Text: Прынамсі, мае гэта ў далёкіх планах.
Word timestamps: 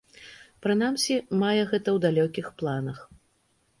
Прынамсі, 0.65 1.17
мае 1.43 1.59
гэта 1.71 1.85
ў 1.85 1.95
далёкіх 2.07 2.47
планах. 2.63 2.97